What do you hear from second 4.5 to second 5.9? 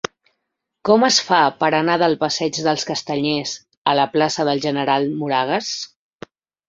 General Moragues?